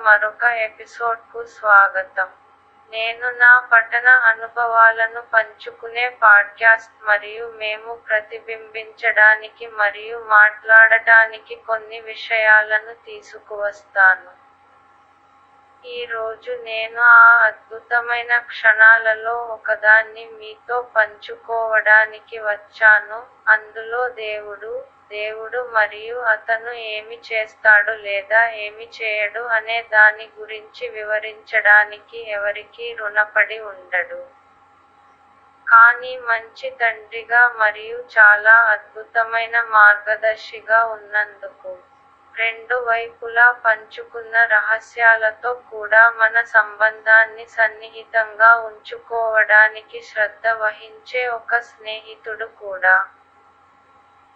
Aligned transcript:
మరొక 0.00 0.44
ఎపిసోడ్కు 0.44 1.46
స్వాగతం. 1.46 2.28
నేను 2.90 3.30
నా 3.30 3.68
పఠన 3.72 4.08
అనుభవాలను 4.08 5.22
పంచుకునే 5.34 6.08
పాడ్కాస్ట్ 6.08 6.92
మరియు 7.02 7.46
మేము 7.56 7.94
ప్రతిబింబించడానికి 7.94 9.66
మరియు 9.66 10.18
మాట్లాడటానికి 10.18 11.54
కొన్ని 11.54 12.00
విషయాలను 12.00 12.94
తీసుకువస్తాను. 12.94 14.32
ఈ 15.86 16.04
రోజు 16.04 16.50
నేను 16.50 17.00
ఆ 17.00 17.46
అద్భుతమైన 17.46 18.38
క్షణాలలో 18.38 19.34
ఒకదాన్ని 19.34 20.24
మీతో 20.24 20.82
పంచుకోవడానికి 20.82 22.38
వచ్చాను. 22.38 23.26
అందులో 23.48 24.08
దేవుడు 24.08 24.84
దేవుడు 25.10 25.60
మరియు 25.72 26.16
అతను 26.32 26.72
ఏమి 26.90 27.16
చేస్తాడు 27.28 27.92
లేదా 28.02 28.40
ఏమి 28.56 28.86
చేయడు 28.98 29.42
అనే 29.48 29.78
దాని 29.92 30.26
గురించి 30.38 30.84
వివరించడానికి 30.88 32.18
ఎవరికీ 32.30 32.86
రుణపడి 32.92 33.58
ఉండడు. 33.72 34.20
కానీ 35.66 36.12
మంచి 36.28 36.68
తండ్రిగా 36.80 37.42
మరియు 37.58 37.98
చాలా 38.16 38.54
అద్భుతమైన 38.72 39.56
మార్గదర్శిగా 39.70 40.80
ఉన్నందుకు 40.86 41.72
రెండు 42.34 42.76
వైపులా 42.84 43.46
పంచుకున్న 43.64 44.34
రహస్యాలతో 44.52 45.50
కూడా 45.72 46.02
మన 46.10 46.42
సంబంధాన్ని 46.50 47.46
సన్నిహితంగా 47.50 48.50
ఉంచుకోవడానికి 48.68 50.00
శ్రద్ధ 50.02 50.46
వహించే 50.60 51.22
ఒక 51.30 51.58
స్నేహితుడు 51.70 52.46
కూడా 52.60 52.94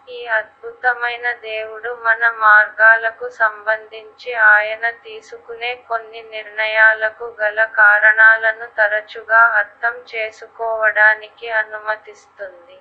ఈ 0.09 0.25
అద్భుతమైన 0.25 1.31
దేవుడు 1.31 1.99
మన 2.03 2.29
మార్గాలకు 2.29 3.29
సంబంధించి 3.29 4.33
ఆయన 4.33 4.89
తీసుకునే 4.89 5.75
కొన్ని 5.75 6.21
నిర్ణయాలకు 6.21 7.35
గల 7.41 7.63
కారణాలను 7.63 8.65
తరచుగా 8.65 9.37
అర్థం 9.37 9.95
చేసుకోవడానికి 10.15 11.49
అనుమతిస్తుంది. 11.49 12.77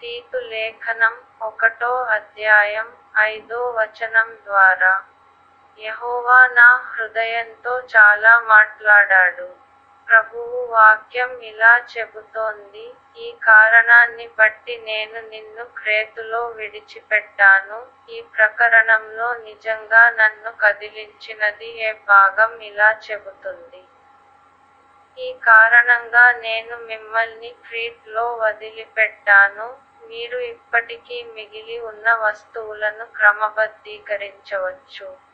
తీతు 0.00 0.36
లేఖనం 0.36 1.22
ఒకటో 1.42 1.94
అధ్యాయం 1.96 2.96
ఐదో 3.18 3.70
వచనం 3.70 4.38
ద్వారా. 4.46 5.02
యహోవా 5.78 6.46
నా 6.46 6.76
హృదయంతో 6.76 7.78
చాలా 7.78 8.38
మాట్లాడాడు. 8.38 9.61
ప్రభువు 10.12 10.66
వాక్యం 10.66 11.40
ఇలా 11.40 11.86
చెబుతోంది 11.98 12.94
ఈ 13.16 13.34
కారణాన్ని 13.44 14.30
బట్టి 14.38 14.78
నేను 14.78 15.28
నిన్ను 15.28 15.64
క్రేతులో 15.64 16.46
విడిచిపెట్టాను. 16.46 17.86
ఈ 18.10 18.20
ప్రకరణంలో 18.20 19.34
నిజంగా 19.34 20.10
నన్ను 20.10 20.52
కదిలించినది 20.60 21.78
ఏ 21.78 21.92
భాగం? 21.92 22.60
ఇలా 22.60 22.98
చెబుతుంది. 23.10 23.84
ఈ 25.18 25.32
కారణంగా 25.32 26.32
నేను 26.32 26.76
మిమ్మల్ని 26.76 27.54
క్రీట్లో 27.66 28.32
వదిలిపెట్టాను. 28.32 29.76
మీరు 30.06 30.38
ఇప్పటికీ 30.38 31.22
మిగిలి 31.22 31.80
ఉన్న 31.80 32.14
వస్తువులను 32.14 33.04
క్రమబద్ధీకరించవచ్చు. 33.04 35.31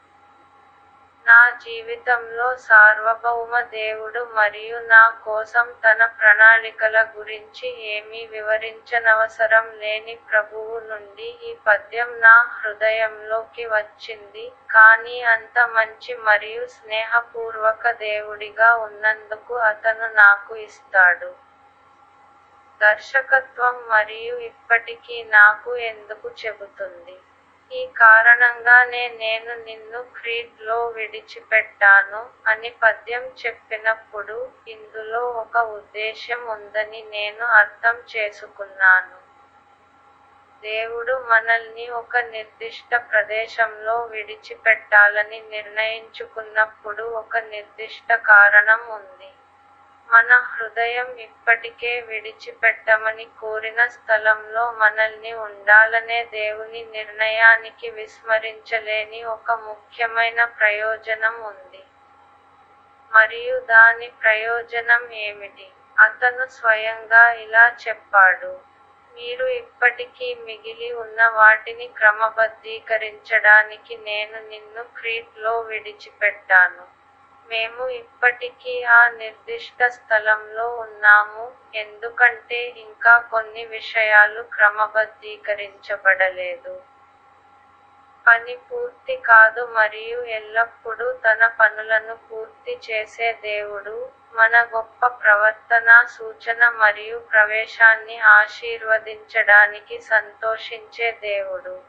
నా 1.29 1.41
జీవితంలో 1.62 2.57
సార్వభౌమ 2.57 3.61
దేవుడు 3.61 4.21
మరియు 4.34 4.79
నా 4.89 5.03
కోసం 5.25 5.67
తన 5.84 6.07
ప్రణాళికల 6.19 6.97
గురించి 7.17 7.69
ఏమీ 7.95 8.27
వివరించనవసరం 8.27 9.67
లేని 9.79 10.15
ప్రభువు 10.31 10.79
నుండి 10.81 11.29
ఈ 11.44 11.53
పద్యం 11.67 12.21
నా 12.21 12.34
హృదయంలోకి 12.56 13.67
వచ్చింది. 13.67 14.44
కానీ 14.71 15.21
అంత 15.22 15.59
మంచి 15.69 16.15
మరియు 16.15 16.67
స్నేహపూర్వక 16.67 17.91
దేవుడిగా 17.91 18.71
ఉన్నందుకు 18.77 19.55
అతను 19.55 20.09
నాకు 20.15 20.56
ఇస్తాడు. 20.56 21.31
దర్శకత్వం 22.81 23.77
మరియు 23.88 24.37
ఇప్పటికీ 24.41 25.25
నాకు 25.25 25.77
ఎందుకు 25.77 26.28
చెబుతుంది? 26.47 27.17
ఈ 27.71 27.87
కారణంగానే 27.87 29.09
నేను 29.09 29.55
నిన్ను 29.65 30.03
క్రీట్లో 30.03 30.87
విడిచిపెట్టాను 30.89 32.31
అని 32.47 32.71
పద్యం 32.83 33.25
చెప్పినప్పుడు 33.47 34.37
ఇందులో 34.69 35.23
ఒక 35.33 35.56
ఉద్దేశ్యం 35.56 36.47
ఉందని 36.47 37.03
నేను 37.03 37.45
అర్థం 37.47 37.97
చేసుకున్నాను. 38.17 39.19
దేవుడు 40.62 41.15
మనల్ని 41.29 41.89
ఒక 41.89 42.17
నిర్దిష్ట 42.17 42.95
ప్రదేశంలో 43.11 43.97
విడిచిపెట్టాలని 44.05 45.41
నిర్ణయించుకున్నప్పుడు 45.50 47.03
ఒక 47.03 47.37
నిర్దిష్ట 47.37 48.12
కారణం 48.12 48.81
ఉంది. 48.91 49.31
మన 50.19 50.45
హృదయం 50.45 51.19
ఇప్పటికే 51.19 52.01
విడిచిపెట్టమని 52.01 53.25
కోరిన 53.25 53.87
స్థలంలో 53.87 54.73
మనల్ని 54.73 55.34
ఉండాలనే 55.34 56.25
దేవుని 56.25 56.84
నిర్ణయానికి 56.84 57.91
విస్మరించలేని 57.91 59.25
ఒక 59.25 59.53
ముఖ్యమైన 59.53 60.45
ప్రయోజనం 60.45 61.43
ఉంది. 61.43 61.84
మరియు 63.12 63.61
దాని 63.61 64.09
ప్రయోజనం 64.09 65.12
ఏమిటి? 65.12 65.73
అతను 65.97 66.47
స్వయంగా 66.47 67.33
ఇలా 67.33 67.77
చెప్పాడు 67.89 68.61
మీరు 69.17 69.47
ఇప్పటికీ 69.47 70.35
మిగిలి 70.35 70.93
ఉన్న 70.93 71.29
వాటిని 71.29 71.87
క్రమబద్ధీకరించడానికి 71.87 73.97
నేను 73.97 74.49
నిన్ను 74.49 74.83
క్రీట్లో 74.83 75.61
విడిచిపెట్టాను. 75.61 76.97
మేము 77.48 77.88
ఇప్పటికీ 77.88 78.82
ఆ 78.82 79.09
నిర్దిష్ట 79.09 79.86
స్థలంలో 79.86 80.76
ఉన్నాము. 80.76 81.53
ఎందుకంటే 81.75 82.75
ఇంకా 82.78 83.19
కొన్ని 83.19 83.64
విషయాలు 83.64 84.42
క్రమబద్ధీకరించబడలేదు. 84.42 86.82
పని 88.26 88.56
పూర్తి 88.56 89.16
కాదు 89.16 89.66
మరియు 89.66 90.31
ఎల్లప్పుడూ 90.31 91.12
తన 91.12 91.47
పనులను 91.47 92.19
పూర్తి 92.31 92.81
చేసే 92.91 93.32
దేవుడు 93.32 94.10
మన 94.34 94.69
గొప్ప 94.75 95.06
ప్రవర్తన 95.06 96.04
సూచన 96.08 96.69
మరియు 96.69 97.19
ప్రవేశాన్ని 97.19 98.19
ఆశీర్వదించడానికి 98.19 100.00
సంతోషించే 100.00 101.12
దేవుడు. 101.12 101.82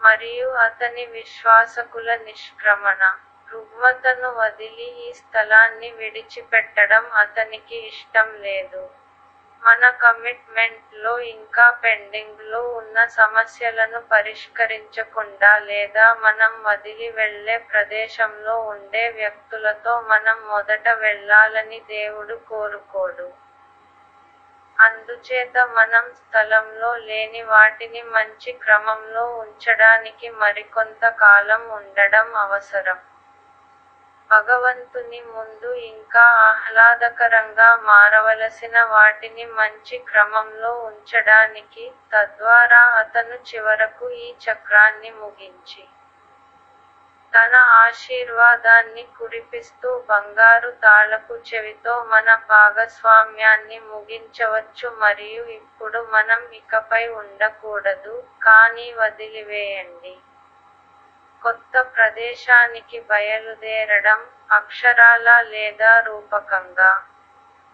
మరియు 0.00 0.48
అతని 0.48 1.06
విశ్వాసకుల 1.06 2.16
నిష్క్రమణ. 2.16 3.23
రుగ్మతను 3.48 4.28
వదిలి 4.30 5.06
ఈ 5.06 5.12
స్థలాన్ని 5.12 5.90
విడిచిపెట్టడం 5.90 7.10
అతనికి 7.12 7.76
ఇష్టం 7.86 8.28
లేదు. 8.42 8.82
మన 9.62 9.90
కమిట్మెంట్లో 9.90 11.18
ఇంకా 11.18 11.70
పెండింగ్లో 11.70 12.60
ఉన్న 12.70 13.04
సమస్యలను 13.04 14.00
పరిష్కరించకుండా 14.00 15.58
లేదా 15.58 16.14
మనం 16.14 16.62
వదిలి 16.62 17.08
వెళ్ళే 17.10 17.58
ప్రదేశంలో 17.58 18.60
ఉండే 18.64 19.08
వ్యక్తులతో 19.08 20.00
మనం 20.00 20.48
మొదట 20.48 20.88
వెళ్ళాలని 20.88 21.80
దేవుడు 21.80 22.34
కోరుకోడు. 22.48 23.28
అందుచేత 24.78 25.56
మనం 25.72 26.14
స్థలంలో 26.14 26.94
లేని 26.96 27.42
వాటిని 27.42 28.02
మంచి 28.02 28.52
క్రమంలో 28.52 29.24
ఉంచడానికి 29.36 30.30
మరికొంత 30.30 31.08
కాలం 31.08 31.68
ఉండడం 31.70 32.34
అవసరం. 32.36 33.00
భగవంతుని 34.34 35.20
ముందు 35.34 35.70
ఇంకా 35.90 36.24
ఆహ్లాదకరంగా 36.50 37.68
మారవలసిన 37.86 38.76
వాటిని 38.92 39.44
మంచి 39.54 39.96
క్రమంలో 40.10 40.72
ఉంచడానికి 40.84 41.84
తద్వారా 42.12 42.82
అతను 43.00 43.36
చివరకు 43.50 44.06
ఈ 44.18 44.28
చక్రాన్ని 44.44 45.12
ముగించి 45.20 45.84
తన 47.32 47.54
ఆశీర్వాదాన్ని 47.84 49.04
కురిపిస్తూ 49.16 49.90
బంగారు 50.10 50.70
తాళపు 50.82 51.34
చెవితో 51.48 51.94
మన 52.04 52.28
భాగస్వామ్యాన్ని 52.50 53.78
ముగించవచ్చు 53.88 54.88
మరియు 55.00 55.42
ఇప్పుడు 55.56 56.00
మనం 56.12 56.42
ఇకపై 56.60 57.04
ఉండకూడదు 57.20 58.14
కానీ 58.42 58.86
వదిలివేయండి. 59.00 60.14
కొత్త 61.44 61.80
ప్రదేశానికి 61.96 63.00
బయలుదేరడం 63.00 64.20
అక్షరాల 64.52 65.28
లేదా 65.50 66.00
రూపకంగా. 66.00 66.92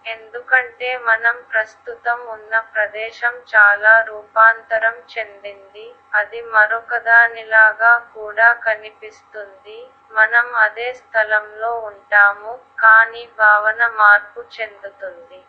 ఎందుకంటే 0.04 0.88
మనం 0.98 1.36
ప్రస్తుతం 1.52 2.18
ఉన్న 2.26 2.58
ప్రదేశం 2.74 3.34
చాలా 3.52 4.00
రూపాంతరం 4.00 4.96
చెందింది 5.12 5.86
అది 6.14 6.40
మరొకదానిలాగా 6.54 7.92
కూడా 8.14 8.52
కనిపిస్తుంది. 8.66 9.78
మనం 10.12 10.54
అదే 10.64 10.88
స్థలంలో 10.92 11.72
ఉంటాము 11.90 12.52
కానీ 12.78 13.28
భావన 13.38 13.86
మార్పు 14.00 14.40
చెందుతుంది. 14.56 15.40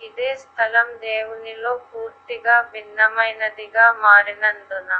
ఇదే 0.00 0.28
స్థలం 0.36 0.90
దేవునిలో 1.00 1.72
పూర్తిగా 1.90 2.58
భిన్నమైనదిగా 2.72 3.92
మారినందున. 4.04 4.92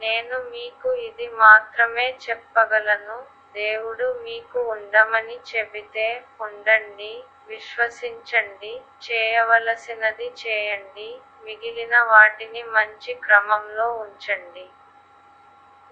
నేను 0.00 0.36
మీకు 0.50 0.92
ఇది 1.08 1.28
మాత్రమే 1.28 2.06
చెప్పగలను. 2.30 3.18
దేవుడు 3.54 4.06
మీకు 4.22 4.58
ఉండమని 4.74 5.38
చెబితే 5.50 6.24
ఉండండి 6.40 7.12
విశ్వసించండి 7.48 8.72
చేయవలసినది 9.06 10.28
చేయండి 10.42 11.08
మిగిలిన 11.44 11.96
వాటిని 12.02 12.62
మంచి 12.62 13.12
క్రమంలో 13.14 13.88
ఉంచండి. 14.04 14.66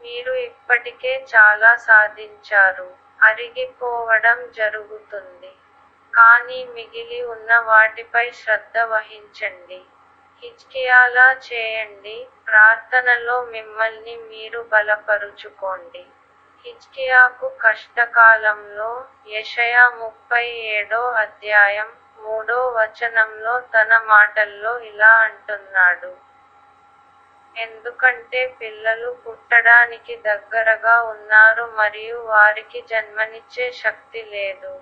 మీరు 0.03 0.33
ఇప్పటికే 0.49 1.13
చాలా 1.35 1.77
సాధించారు 1.89 2.89
అరిగిపోవడం 3.23 4.39
జరుగుతుంది. 4.53 5.53
కానీ 6.15 6.65
మిగిలి 6.65 7.23
ఉన్న 7.35 7.59
వాటిపై 7.61 8.31
శ్రద్ధ 8.31 8.79
వహించండి. 8.79 9.81
హిజ్కియాలా 10.43 11.33
చేయండి. 11.33 12.27
ప్రార్థనలో 12.47 13.43
మిమ్మల్ని 13.45 14.17
మీరు 14.17 14.61
బలపరుచుకోండి. 14.73 16.07
హిజ్కియాకు 16.65 17.49
కష్టకాలంలో 17.61 19.05
యషయా 19.29 19.89
ముప్పై 19.89 20.47
ఏడో 20.47 21.11
అధ్యాయం 21.17 21.91
మూడో 22.19 22.69
వచనంలో 22.69 23.61
తన 23.61 23.99
మాటల్లో 24.05 24.79
ఇలా 24.79 25.09
అంటున్నాడు. 25.09 26.13
ఎందుకంటే 27.57 28.47
పిల్లలు 28.61 29.11
పుట్టడానికి 29.27 30.17
దగ్గరగా 30.17 31.03
ఉన్నారు 31.03 31.65
మరియు 31.77 32.17
వారికి 32.17 32.81
జన్మనిచ్చే 32.83 33.73
శక్తి 33.73 34.23
లేదు. 34.23 34.73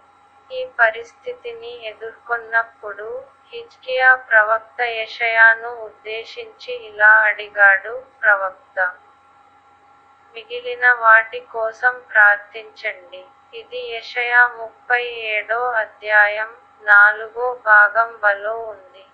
ఈ 0.50 0.66
పరిస్థితిని 0.78 1.86
ఎదుర్కొన్నప్పుడు 1.86 3.08
హిజ్కియా 3.52 4.14
ప్రవక్త 4.14 4.80
యషయాను 4.82 5.70
ఉద్దేశించి 5.84 6.72
ఇలా 6.88 7.10
అడిగాడు 7.28 7.92
ప్రవక్త 8.22 8.78
మిగిలిన 10.34 10.92
వాటి 10.92 11.40
కోసం 11.40 11.94
ప్రార్థించండి. 12.12 13.24
ఇది 13.54 13.82
యషయా 13.92 14.42
ముప్పై 14.56 15.04
ఏడో 15.34 15.60
అధ్యాయం 15.82 16.50
నాలుగో 16.82 17.46
భాగం 17.54 18.18
బలో 18.22 18.54
ఉంది. 18.72 19.04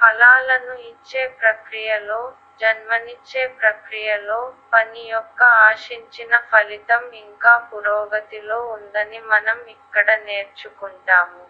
ఫలాలను 0.00 0.74
ఇచ్చే 0.90 1.26
ప్రక్రియలో 1.40 2.20
జన్మనిచ్చే 2.60 3.46
ప్రక్రియలో 3.46 4.54
పని 4.72 5.02
యొక్క 5.06 5.42
ఆశించిన 5.42 6.32
ఫలితం 6.50 7.12
ఇంకా 7.12 7.58
పురోగతిలో 7.58 8.58
ఉందని 8.76 9.20
మనం 9.32 9.60
ఇక్కడ 9.76 10.10
నేర్చుకుంటాము. 10.28 11.44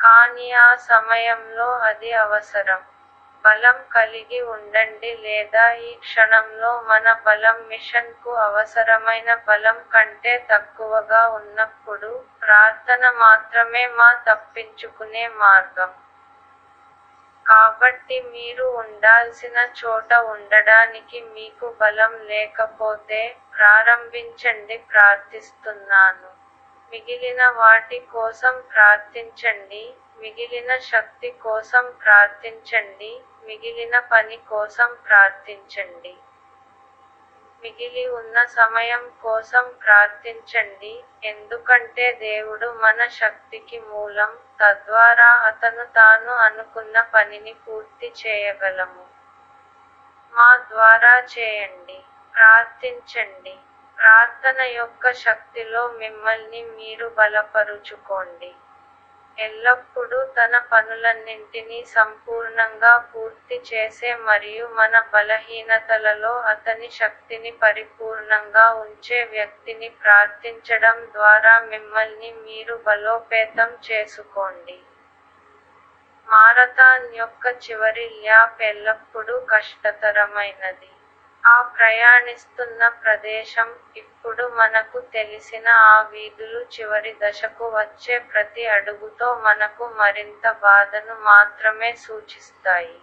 కానీ 0.00 0.50
ఆ 0.52 0.74
సమయంలో 0.74 1.68
అది 1.80 2.12
అవసరం. 2.12 2.80
బలం 3.44 3.84
కలిగి 3.92 4.40
ఉండండి 4.40 5.16
లేదా 5.16 5.70
ఈ 5.80 5.94
క్షణంలో 5.96 6.80
మన 6.80 7.12
బలం 7.26 7.58
మిషన్కు 7.68 8.30
అవసరమైన 8.38 9.34
బలం 9.34 9.78
కంటే 9.92 10.46
తక్కువగా 10.50 11.28
ఉన్నప్పుడు 11.28 12.10
ప్రార్థన 12.42 13.10
మాత్రమే 13.18 13.86
మా 13.86 14.12
తప్పించుకునే 14.28 15.28
మార్గం. 15.28 15.92
కాబట్టి 17.46 18.20
మీరు 18.20 18.64
ఉండాల్సిన 18.74 19.58
చోట 19.80 20.12
ఉండడానికి 20.26 21.20
మీకు 21.20 21.76
బలం 21.80 22.12
లేకపోతే 22.26 23.20
ప్రారంభించండి 23.56 24.76
ప్రార్థిస్తున్నాను. 24.90 26.30
మిగిలిన 26.92 27.48
వాటి 27.48 27.98
కోసం 27.98 28.62
ప్రార్థించండి. 28.74 29.94
మిగిలిన 30.18 30.78
శక్తి 30.78 31.30
కోసం 31.30 31.94
ప్రార్థించండి. 32.04 33.20
మిగిలిన 33.44 33.98
పని 33.98 34.36
కోసం 34.36 34.96
ప్రార్థించండి. 35.08 36.14
మిగిలి 37.62 38.08
ఉన్న 38.08 38.44
సమయం 38.44 39.12
కోసం 39.22 39.74
ప్రార్థించండి. 39.86 41.04
ఎందుకంటే 41.24 42.12
దేవుడు 42.12 42.66
మన 42.66 43.06
శక్తికి 43.06 43.80
మూలం 43.80 44.38
తద్వారా 44.60 45.26
అతను 45.26 45.84
తాను 45.84 46.32
అనుకున్న 46.32 47.00
పనిని 47.00 47.52
పూర్తి 47.52 48.12
చేయగలము. 48.26 49.06
మా 50.32 50.56
ద్వారా 50.56 51.18
చేయండి. 51.38 51.98
ప్రార్థించండి. 52.34 53.56
ప్రార్థన 54.00 54.60
యొక్క 54.60 55.12
శక్తిలో 55.12 55.88
మిమ్మల్ని 55.88 56.60
మీరు 56.76 57.06
బలపరుచుకోండి. 57.18 58.50
ఎల్లప్పుడూ 59.38 60.18
తన 60.36 60.54
పనులన్నింటినీ 60.72 61.84
సంపూర్ణంగా 61.84 62.92
పూర్తి 63.12 63.56
చేసే 63.70 64.14
మరియు 64.14 64.66
మన 64.68 64.94
బలహీనతలలో 65.14 66.32
అతని 66.52 66.88
శక్తిని 66.90 67.50
పరిపూర్ణంగా 67.50 68.66
ఉంచే 68.74 69.24
వ్యక్తిని 69.24 69.88
ప్రార్థించడం 70.02 70.98
ద్వారా 71.12 71.60
మిమ్మల్ని 71.60 72.32
మీరు 72.32 72.76
బలోపేతం 72.86 73.72
చేసుకోండి. 73.90 74.78
మారథాన్ 76.28 77.14
యొక్క 77.14 77.46
చివరి 77.64 78.08
ల్యాప్ 78.22 78.62
ఎల్లప్పుడూ 78.62 79.36
కష్టతరమైనది. 79.46 80.90
ఆ 81.44 81.62
ప్రయాణిస్తున్న 81.76 82.88
ప్రదేశం 83.02 83.68
ఇప్పుడు 83.96 84.44
మనకు 84.48 84.98
తెలిసిన 85.12 85.68
ఆ 85.86 86.00
వీధులు 86.10 86.60
చివరి 86.74 87.12
దశకు 87.22 87.68
వచ్చే 87.70 88.18
ప్రతి 88.30 88.66
అడుగుతో 88.66 89.34
మనకు 89.44 89.86
మరింత 89.96 90.52
బాధను 90.62 91.14
మాత్రమే 91.22 91.92
సూచిస్తాయి. 91.96 92.98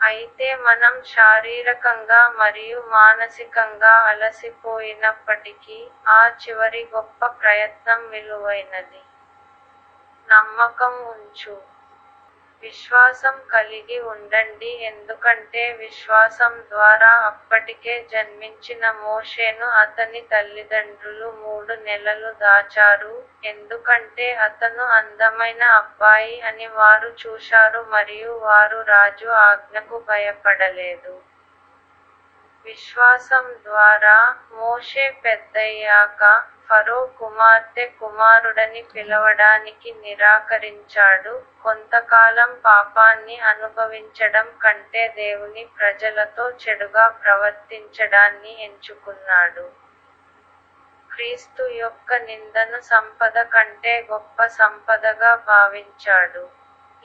అయితే 0.00 0.54
మనం 0.62 1.02
శారీరకంగా 1.04 2.28
మరియు 2.38 2.80
మానసికంగా 2.90 3.92
అలసిపోయినప్పటికీ 4.06 5.78
ఆ 6.08 6.28
చివరి 6.42 6.82
గొప్ప 6.94 7.26
ప్రయత్నం 7.40 8.10
విలువైనది. 8.10 9.02
నమ్మకం 10.28 10.94
ఉంచు. 11.06 11.54
విశ్వాసం 12.64 13.36
కలిగి 13.52 13.98
ఉండండి. 14.12 14.70
ఎందుకంటే 14.84 15.62
విశ్వాసం 15.80 16.52
ద్వారా 16.72 17.10
అప్పటికే 17.30 17.94
జన్మించిన 18.12 18.84
మోషేను 19.02 19.66
అతని 19.82 20.20
తల్లిదండ్రులు 20.32 21.28
మూడు 21.42 21.74
నెలలు 21.88 22.30
దాచారు. 22.44 23.14
ఎందుకంటే 23.44 24.26
అతను 24.46 24.84
అందమైన 25.00 25.62
అబ్బాయి 25.80 26.34
అని 26.40 26.68
వారు 26.80 27.10
చూశారు 27.22 27.82
మరియు 27.90 28.32
వారు 28.46 28.80
రాజు 28.94 29.28
ఆజ్ఞకు 29.42 29.98
భయపడలేదు. 30.08 31.14
విశ్వాసం 32.64 33.46
ద్వారా 33.64 34.16
మోషే 34.52 35.06
పెద్దయ్యాక 35.24 36.22
ఫరో 36.70 37.06
కుమార్తె 37.18 37.84
కుమారుడని 38.00 38.82
పిలవడానికి 38.82 39.94
నిరాకరించాడు. 40.02 41.42
కొంతకాలం 41.62 42.60
పాపాన్ని 42.64 43.36
అనుభవించడం 43.40 44.58
కంటే 44.64 45.08
దేవుని 45.08 45.64
ప్రజలతో 45.78 46.50
చెడుగా 46.50 47.08
ప్రవర్తించడాన్ని 47.08 48.64
ఎంచుకున్నాడు. 48.64 49.66
క్రీస్తు 51.10 51.62
యొక్క 51.62 52.14
నిందను 52.14 52.80
సంపద 52.80 53.42
కంటే 53.42 54.06
గొప్ప 54.12 54.46
సంపదగా 54.46 55.34
భావించాడు. 55.34 56.48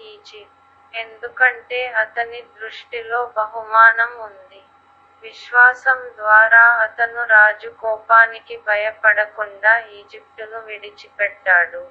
ఈజిప్ట్ 0.01 0.55
ఎందుకంటే 0.93 1.87
అతని 1.87 2.41
దృష్టిలో 2.41 3.25
బహుమానం 3.37 4.11
ఉంది. 4.19 4.61
విశ్వాసం 5.23 5.99
ద్వారా 6.17 6.63
అతను 6.83 7.23
రాజు 7.23 7.69
కోపానికి 7.69 8.57
భయపడకుండా 8.57 9.77
ఈజిప్టును 9.79 10.59
విడిచిపెట్టాడు. 10.59 11.81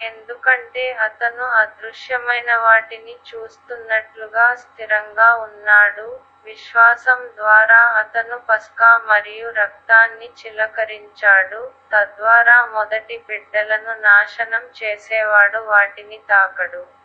ఎందుకంటే 0.00 0.92
అతను 0.92 1.44
అదృశ్యమైన 1.44 2.56
వాటిని 2.56 3.16
చూస్తున్నట్లుగా 3.28 4.54
స్థిరంగా 4.54 5.34
ఉన్నాడు. 5.34 6.20
విశ్వాసం 6.44 7.30
ద్వారా 7.36 7.76
అతను 7.76 8.38
పస్కా 8.38 8.98
మరియు 8.98 9.48
రక్తాన్ని 9.50 10.28
చిలకరించాడు. 10.40 11.72
తద్వారా 11.92 12.64
మొదటి 12.64 13.24
బిడ్డలను 13.28 13.94
నాశనం 14.00 14.64
చేసేవాడు 14.82 15.58
వాటిని 15.58 16.20
తాకడు. 16.28 16.97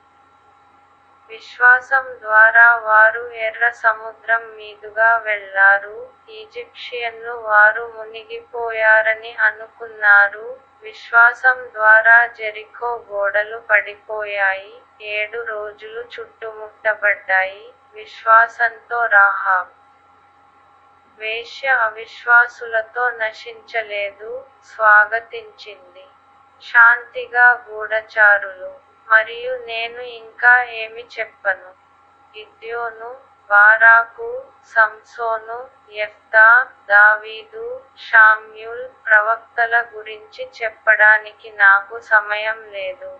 విశ్వాసం 1.30 2.18
ద్వారా 2.22 2.76
వారు 2.76 3.32
ఎర్ర 3.32 3.70
సముద్రం 3.70 4.56
మీదుగా 4.58 5.18
వెళ్ళారు 5.18 6.10
ఈజిప్షియన్లు 6.30 7.32
వారు 7.32 7.94
మునిగిపోయారని 7.98 9.36
అనుకున్నారు. 9.36 10.60
విశ్వాసం 10.84 11.70
ద్వారా 11.74 12.28
జెరికో 12.28 13.06
గోడలు 13.12 13.58
పడిపోయాయి. 13.58 14.74
ఏడు 15.02 15.42
రోజులు 15.42 16.02
చుట్టుముట్టబడ్డాయి. 16.02 17.74
విశ్వాసంతో 17.94 19.06
రాహాబ్ 19.06 19.74
వేష్య 21.20 21.68
అవిశ్వాసులతో 21.68 23.10
నశించలేదు. 23.10 24.46
స్వాగతించింది. 24.64 26.06
శాంతిగా 26.62 27.66
గూఢచారులు 27.70 28.72
మరియు 29.08 29.54
నేను 29.66 30.02
ఇంకా 30.02 30.64
ఏమి 30.64 31.04
చెప్పను. 31.20 31.72
గిద్యోను 32.34 33.10
బారాకు 33.50 34.30
సంసోను 34.66 35.58
యెఫ్తా 35.92 36.68
దావీదు 36.90 37.66
షామ్యూల్ 37.98 38.88
ప్రవక్తల 39.06 39.82
గురించి 39.94 40.50
చెప్పడానికి 40.62 41.52
నాకు 41.52 42.00
సమయం 42.00 42.60
లేదు. 42.72 43.12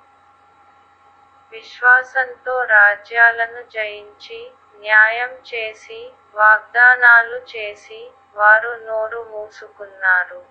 విశ్వాసంతో 1.52 2.64
రాజ్యాలను 2.64 3.62
జయించి 3.70 4.40
న్యాయం 4.80 5.34
చేసి 5.54 6.00
వాగ్దానాలు 6.36 7.38
చేసి 7.56 8.12
వారు 8.36 8.72
నోరు 8.86 9.24
మూసుకున్నారు. 9.32 10.42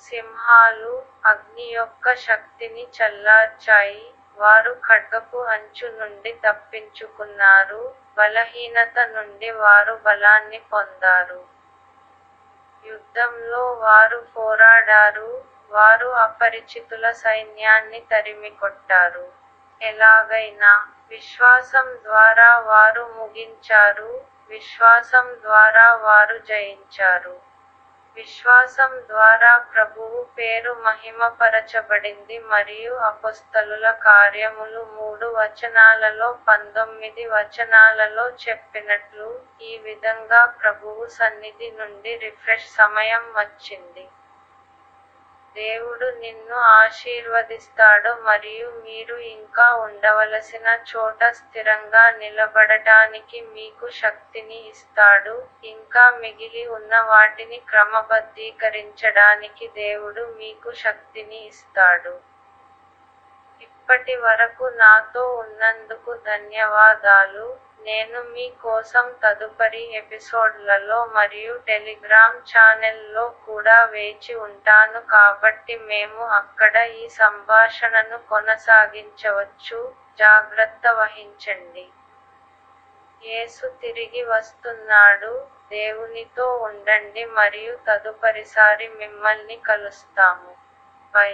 సింహాలు 0.00 1.02
అగ్ని 1.26 1.62
యొక్క 1.62 2.14
శక్తిని 2.14 2.86
చల్లార్చాయి. 2.98 4.14
వారు 4.36 4.76
ఖడ్గపు 4.88 5.36
అంచు 5.36 5.98
నుండి 5.98 6.40
తప్పించుకున్నారు. 6.48 7.94
బలహీనత 8.18 8.98
నుండి 8.98 9.50
వారు 9.50 9.94
బలాన్ని 9.94 10.58
పొందారు. 10.58 11.44
యుద్ధంలో 12.84 13.72
వారు 13.72 14.26
పోరాడారు. 14.36 15.44
వారు 15.70 16.08
అపరిచితుల 16.08 17.10
సైన్యాన్ని 17.10 18.00
తరిమికొట్టారు. 18.00 19.32
ఎలాగైనా 19.82 20.88
విశ్వాసం 21.10 21.98
ద్వారా 22.04 22.58
వారు 22.58 23.02
ముగించారు. 23.16 24.24
విశ్వాసం 24.48 25.36
ద్వారా 25.42 25.94
వారు 25.94 26.38
జయించారు. 26.38 27.47
విశ్వాసం 28.18 28.92
ద్వారా 29.08 29.50
ప్రభువు 29.74 30.18
పేరు 30.38 30.72
మహిమపరచబడింది 30.84 32.36
మరియు 32.52 32.92
అపస్తలుల 33.08 33.86
కార్యములు 34.04 34.82
మూడు 34.96 35.26
వచనాలలో 35.36 36.28
పంతొమ్మిది 36.48 37.24
వచనాలలో 37.26 38.26
చెప్పినట్లు 38.44 39.28
ఈ 39.62 39.72
విధంగా 39.78 40.40
ప్రభువు 40.62 41.04
సన్నిధి 41.18 41.70
నుండి 41.72 42.14
రిఫ్రెష్ 42.16 42.68
సమయం 42.74 43.24
వచ్చింది. 43.36 44.04
దేవుడు 45.58 46.06
నిన్ను 46.20 46.56
ఆశీర్వదిస్తాడు 46.78 48.10
మరియు 48.28 48.68
మీరు 48.86 49.16
ఇంకా 49.34 49.66
ఉండవలసిన 49.84 50.66
చోట 50.90 51.20
స్థిరంగా 51.38 52.04
నిలబడటానికి 52.22 53.40
మీకు 53.56 53.86
శక్తిని 54.02 54.58
ఇస్తాడు. 54.68 55.36
ఇంకా 55.64 56.04
మిగిలి 56.22 56.64
ఉన్న 56.78 56.94
వాటిని 57.10 57.58
క్రమబద్ధీకరించడానికి 57.70 59.66
దేవుడు 59.82 60.24
మీకు 60.40 60.72
శక్తిని 60.84 61.40
ఇస్తాడు. 61.46 62.14
ఇప్పటి 63.60 64.16
వరకు 64.16 64.64
నాతో 64.82 65.24
ఉన్నందుకు 65.36 66.12
ధన్యవాదాలు. 66.26 67.46
నేను 67.80 68.22
మీ 68.22 68.50
కోసం 68.62 69.14
తదుపరి 69.24 69.96
ఎపిసోడ్లలో 69.96 71.04
మరియు 71.06 71.54
టెలిగ్రామ్ 71.66 72.38
ఛానెల్లో 72.50 73.28
కూడా 73.46 73.84
వేచి 73.84 74.34
ఉంటాను 74.34 75.00
కాబట్టి 75.00 75.76
మేము 75.76 76.24
అక్కడ 76.26 76.76
ఈ 76.76 77.08
సంభాషణను 77.08 78.18
కొనసాగించవచ్చు. 78.28 79.78
జాగ్రత్త 80.18 80.86
వహించండి. 80.88 81.86
యేసు 83.22 83.66
తిరిగి 83.80 84.24
వస్తున్నాడు. 84.24 85.32
దేవునితో 85.70 86.56
ఉండండి 86.58 87.24
మరియు 87.24 87.78
తదుపరిసారి 87.88 88.88
మిమ్మల్ని 88.88 89.56
కలుస్తాము. 89.56 90.52
బై. 91.14 91.32